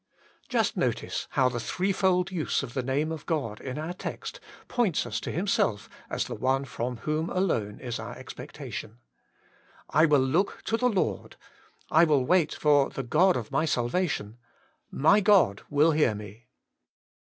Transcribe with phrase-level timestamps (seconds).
[0.49, 5.05] Just notice how the threefold use of the name of God in our text points
[5.05, 8.97] us to Himself as the one from whom alone is our expectation.'
[9.91, 11.35] I will look to The Lord;
[11.91, 14.39] I will wait for The God OP MY salvation;
[14.89, 16.47] My God will hear me.'